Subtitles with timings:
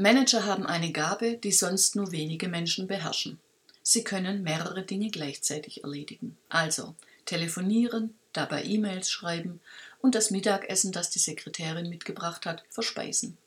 [0.00, 3.40] Manager haben eine Gabe, die sonst nur wenige Menschen beherrschen.
[3.82, 6.38] Sie können mehrere Dinge gleichzeitig erledigen.
[6.48, 9.60] Also telefonieren, dabei E-Mails schreiben
[10.00, 13.38] und das Mittagessen, das die Sekretärin mitgebracht hat, verspeisen.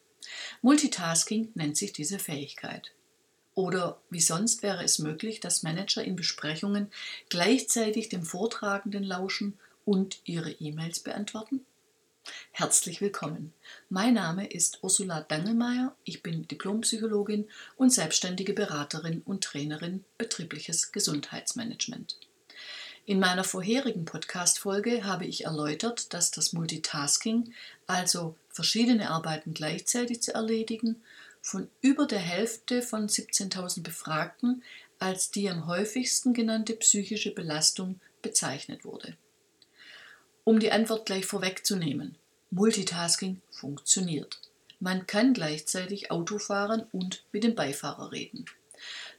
[0.61, 2.91] Multitasking nennt sich diese Fähigkeit.
[3.55, 6.91] Oder wie sonst wäre es möglich, dass Manager in Besprechungen
[7.29, 11.65] gleichzeitig dem Vortragenden lauschen und ihre E-Mails beantworten?
[12.51, 13.53] Herzlich willkommen.
[13.89, 15.95] Mein Name ist Ursula Dangelmeier.
[16.03, 22.19] Ich bin Diplompsychologin und selbstständige Beraterin und Trainerin betriebliches Gesundheitsmanagement.
[23.05, 27.51] In meiner vorherigen Podcast-Folge habe ich erläutert, dass das Multitasking,
[27.87, 31.01] also verschiedene Arbeiten gleichzeitig zu erledigen,
[31.41, 34.61] von über der Hälfte von 17.000 Befragten
[34.99, 39.17] als die am häufigsten genannte psychische Belastung bezeichnet wurde.
[40.51, 42.17] Um die Antwort gleich vorwegzunehmen.
[42.49, 44.41] Multitasking funktioniert.
[44.81, 48.43] Man kann gleichzeitig Auto fahren und mit dem Beifahrer reden.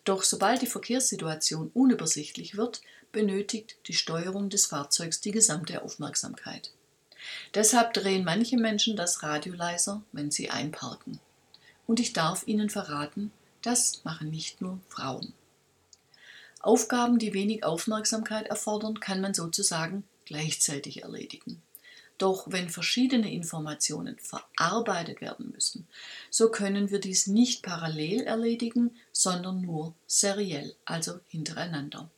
[0.05, 6.71] Doch sobald die Verkehrssituation unübersichtlich wird, benötigt die Steuerung des Fahrzeugs die gesamte Aufmerksamkeit.
[7.55, 11.19] Deshalb drehen manche Menschen das Radio leiser, wenn sie einparken.
[11.87, 15.33] Und ich darf Ihnen verraten, das machen nicht nur Frauen.
[16.61, 21.63] Aufgaben, die wenig Aufmerksamkeit erfordern, kann man sozusagen gleichzeitig erledigen.
[22.19, 25.89] Doch wenn verschiedene Informationen verarbeitet werden müssen,
[26.31, 32.11] so können wir dies nicht parallel erledigen, sondern nur seriell, also hintereinander.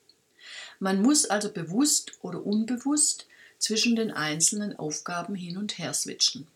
[0.78, 3.26] Man muss also bewusst oder unbewusst
[3.58, 6.46] zwischen den einzelnen Aufgaben hin und her switchen.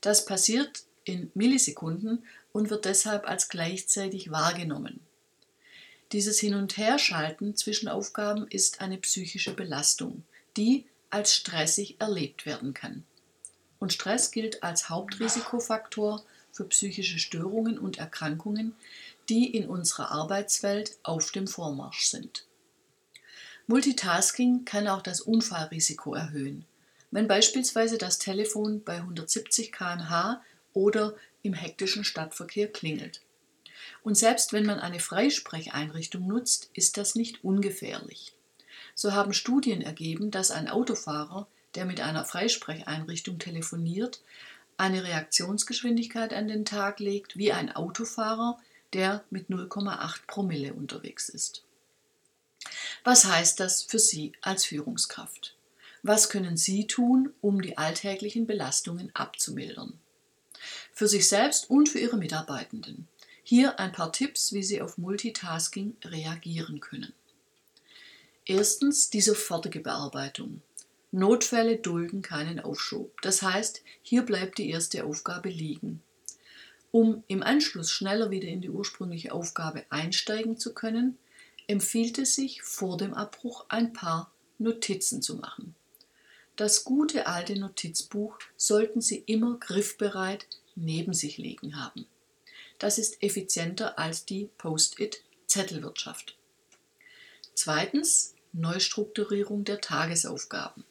[0.00, 5.00] Das passiert in Millisekunden und wird deshalb als gleichzeitig wahrgenommen.
[6.12, 10.24] Dieses Hin- und Herschalten zwischen Aufgaben ist eine psychische Belastung,
[10.56, 13.04] die als stressig erlebt werden kann.
[13.78, 18.74] Und Stress gilt als Hauptrisikofaktor für psychische Störungen und Erkrankungen,
[19.28, 22.46] die in unserer Arbeitswelt auf dem Vormarsch sind.
[23.66, 26.64] Multitasking kann auch das Unfallrisiko erhöhen,
[27.10, 30.42] wenn beispielsweise das Telefon bei 170 km/h
[30.72, 33.22] oder im hektischen Stadtverkehr klingelt.
[34.02, 38.32] Und selbst wenn man eine Freisprecheinrichtung nutzt, ist das nicht ungefährlich.
[39.00, 44.20] So haben Studien ergeben, dass ein Autofahrer, der mit einer Freisprecheinrichtung telefoniert,
[44.76, 48.58] eine Reaktionsgeschwindigkeit an den Tag legt wie ein Autofahrer,
[48.92, 51.64] der mit 0,8 Promille unterwegs ist.
[53.02, 55.56] Was heißt das für Sie als Führungskraft?
[56.02, 59.98] Was können Sie tun, um die alltäglichen Belastungen abzumildern?
[60.92, 63.08] Für sich selbst und für Ihre Mitarbeitenden.
[63.44, 67.14] Hier ein paar Tipps, wie Sie auf Multitasking reagieren können.
[68.50, 70.60] Erstens die sofortige Bearbeitung.
[71.12, 73.22] Notfälle dulden keinen Aufschub.
[73.22, 76.02] Das heißt, hier bleibt die erste Aufgabe liegen.
[76.90, 81.16] Um im Anschluss schneller wieder in die ursprüngliche Aufgabe einsteigen zu können,
[81.68, 85.76] empfiehlt es sich, vor dem Abbruch ein paar Notizen zu machen.
[86.56, 92.04] Das gute alte Notizbuch sollten Sie immer griffbereit neben sich liegen haben.
[92.80, 96.36] Das ist effizienter als die Post-it-Zettelwirtschaft.
[97.54, 100.84] Zweitens Neustrukturierung der Tagesaufgaben.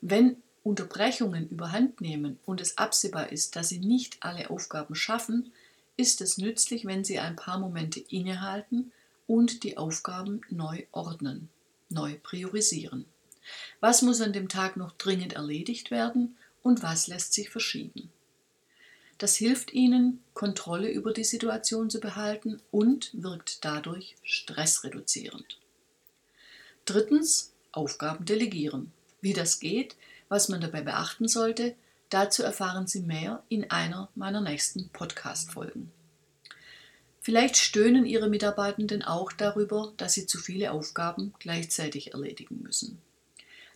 [0.00, 5.52] Wenn Unterbrechungen überhand nehmen und es absehbar ist, dass Sie nicht alle Aufgaben schaffen,
[5.96, 8.92] ist es nützlich, wenn Sie ein paar Momente innehalten
[9.26, 11.48] und die Aufgaben neu ordnen,
[11.88, 13.06] neu priorisieren.
[13.80, 18.10] Was muss an dem Tag noch dringend erledigt werden und was lässt sich verschieben?
[19.18, 25.58] Das hilft Ihnen, Kontrolle über die Situation zu behalten und wirkt dadurch stressreduzierend.
[26.84, 28.92] Drittens Aufgaben delegieren.
[29.20, 29.96] Wie das geht,
[30.28, 31.74] was man dabei beachten sollte,
[32.10, 35.92] dazu erfahren Sie mehr in einer meiner nächsten Podcast-Folgen.
[37.20, 43.00] Vielleicht stöhnen Ihre Mitarbeitenden auch darüber, dass sie zu viele Aufgaben gleichzeitig erledigen müssen.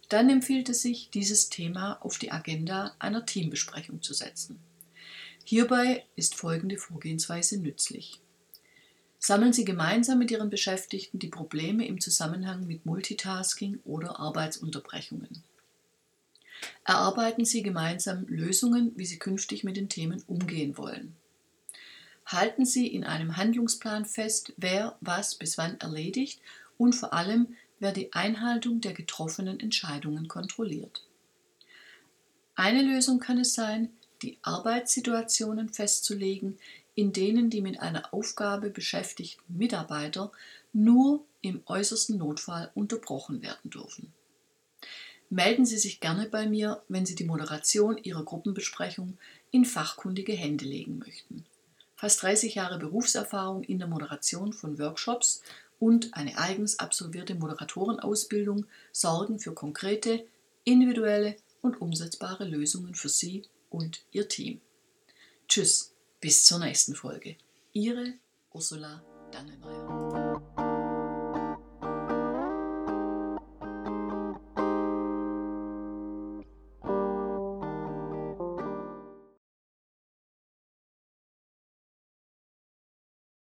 [0.08, 4.58] Dann empfiehlt es sich, dieses Thema auf die Agenda einer Teambesprechung zu setzen.
[5.44, 8.20] Hierbei ist folgende Vorgehensweise nützlich.
[9.18, 15.42] Sammeln Sie gemeinsam mit Ihren Beschäftigten die Probleme im Zusammenhang mit Multitasking oder Arbeitsunterbrechungen.
[16.84, 21.14] Erarbeiten Sie gemeinsam Lösungen, wie Sie künftig mit den Themen umgehen wollen.
[22.26, 26.40] Halten Sie in einem Handlungsplan fest, wer was bis wann erledigt
[26.76, 31.04] und vor allem, wer die Einhaltung der getroffenen Entscheidungen kontrolliert.
[32.54, 33.90] Eine Lösung kann es sein,
[34.22, 36.58] die Arbeitssituationen festzulegen,
[36.96, 40.32] in denen die mit einer Aufgabe beschäftigten Mitarbeiter
[40.72, 44.12] nur im äußersten Notfall unterbrochen werden dürfen.
[45.28, 49.18] Melden Sie sich gerne bei mir, wenn Sie die Moderation Ihrer Gruppenbesprechung
[49.50, 51.44] in fachkundige Hände legen möchten.
[51.96, 55.42] Fast 30 Jahre Berufserfahrung in der Moderation von Workshops
[55.78, 60.26] und eine eigens absolvierte Moderatorenausbildung sorgen für konkrete,
[60.64, 64.60] individuelle und umsetzbare Lösungen für Sie und Ihr Team.
[65.48, 67.36] Tschüss, bis zur nächsten Folge.
[67.72, 68.14] Ihre
[68.52, 69.02] Ursula
[69.32, 70.25] Dangelmeier.